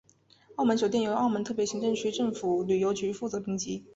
[0.55, 3.85] 澳门酒店由澳门特别行政区政府旅游局负责评级。